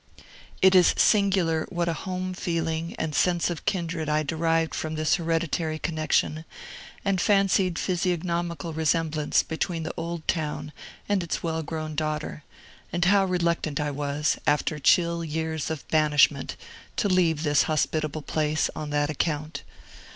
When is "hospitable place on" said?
17.69-18.89